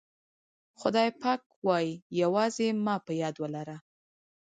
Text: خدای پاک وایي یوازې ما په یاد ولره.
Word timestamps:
خدای 0.79 1.09
پاک 1.21 1.41
وایي 1.67 1.93
یوازې 2.21 2.67
ما 2.85 2.95
په 3.05 3.11
یاد 3.21 3.35
ولره. 3.39 3.77